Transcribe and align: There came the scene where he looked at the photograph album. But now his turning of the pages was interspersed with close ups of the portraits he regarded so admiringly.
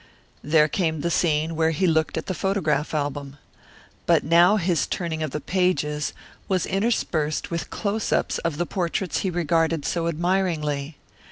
There 0.43 0.67
came 0.67 1.01
the 1.01 1.11
scene 1.11 1.55
where 1.55 1.69
he 1.69 1.85
looked 1.85 2.17
at 2.17 2.25
the 2.25 2.33
photograph 2.33 2.95
album. 2.95 3.37
But 4.07 4.23
now 4.23 4.55
his 4.57 4.87
turning 4.87 5.21
of 5.21 5.29
the 5.29 5.39
pages 5.39 6.11
was 6.47 6.65
interspersed 6.65 7.51
with 7.51 7.69
close 7.69 8.11
ups 8.11 8.39
of 8.39 8.57
the 8.57 8.65
portraits 8.65 9.19
he 9.19 9.29
regarded 9.29 9.85
so 9.85 10.07
admiringly. 10.07 10.97